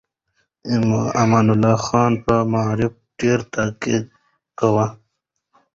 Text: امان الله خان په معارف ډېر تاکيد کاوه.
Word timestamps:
امان 1.21 1.45
الله 1.53 1.77
خان 1.85 2.11
په 2.25 2.35
معارف 2.51 2.93
ډېر 3.19 3.39
تاکيد 3.53 4.03
کاوه. 4.59 4.87